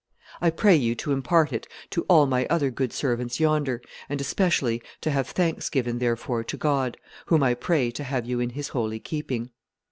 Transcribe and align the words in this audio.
I 0.41 0.49
pray 0.49 0.75
you 0.75 0.95
to 0.95 1.11
impart 1.11 1.53
it 1.53 1.67
to 1.91 2.07
all 2.09 2.25
my 2.25 2.47
other 2.47 2.71
good 2.71 2.91
servants 2.91 3.39
yonder, 3.39 3.83
and, 4.09 4.19
especially, 4.19 4.81
to 5.01 5.11
have 5.11 5.27
thanks 5.29 5.69
given 5.69 5.99
therefor 5.99 6.43
to 6.43 6.57
God, 6.57 6.97
whom 7.27 7.43
I 7.43 7.53
pray 7.53 7.91
to 7.91 8.03
have 8.03 8.25
you 8.25 8.39
in 8.39 8.49
His 8.49 8.69
holy 8.69 8.99
keeping. 8.99 9.51